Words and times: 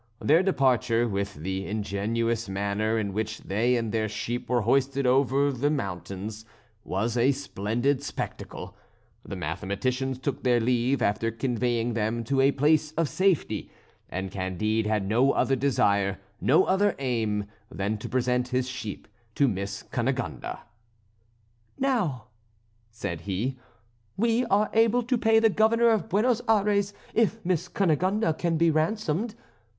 Their 0.19 0.41
departure, 0.41 1.07
with 1.07 1.35
the 1.35 1.67
ingenious 1.67 2.49
manner 2.49 2.97
in 2.97 3.13
which 3.13 3.37
they 3.41 3.75
and 3.75 3.91
their 3.91 4.09
sheep 4.09 4.49
were 4.49 4.61
hoisted 4.61 5.05
over 5.05 5.51
the 5.51 5.69
mountains, 5.69 6.43
was 6.83 7.15
a 7.15 7.31
splendid 7.31 8.01
spectacle. 8.01 8.75
The 9.23 9.35
mathematicians 9.35 10.17
took 10.17 10.41
their 10.41 10.59
leave 10.59 11.03
after 11.03 11.29
conveying 11.29 11.93
them 11.93 12.23
to 12.23 12.41
a 12.41 12.49
place 12.51 12.93
of 12.93 13.09
safety, 13.09 13.69
and 14.09 14.31
Candide 14.31 14.87
had 14.87 15.07
no 15.07 15.33
other 15.33 15.55
desire, 15.55 16.17
no 16.41 16.63
other 16.63 16.95
aim, 16.97 17.45
than 17.69 17.99
to 17.99 18.09
present 18.09 18.47
his 18.47 18.67
sheep 18.67 19.07
to 19.35 19.47
Miss 19.47 19.83
Cunegonde. 19.83 20.57
"Now," 21.77 22.25
said 22.89 23.21
he, 23.21 23.59
"we 24.17 24.45
are 24.47 24.71
able 24.73 25.03
to 25.03 25.15
pay 25.15 25.37
the 25.37 25.51
Governor 25.51 25.89
of 25.89 26.09
Buenos 26.09 26.41
Ayres 26.49 26.91
if 27.13 27.37
Miss 27.45 27.67
Cunegonde 27.67 28.33
can 28.39 28.57
be 28.57 28.71
ransomed. 28.71 29.35